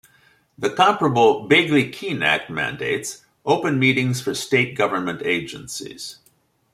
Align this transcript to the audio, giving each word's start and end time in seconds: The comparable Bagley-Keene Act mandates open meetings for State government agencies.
The 0.57 0.71
comparable 0.71 1.47
Bagley-Keene 1.47 2.23
Act 2.23 2.49
mandates 2.49 3.23
open 3.45 3.77
meetings 3.77 4.19
for 4.19 4.33
State 4.33 4.75
government 4.75 5.21
agencies. 5.23 6.17